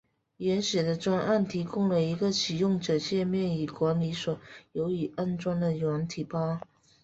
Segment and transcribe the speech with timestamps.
[0.37, 4.39] 原始的专案提供了一个使用者介面以管理所
[4.71, 6.59] 有已安装的软体包。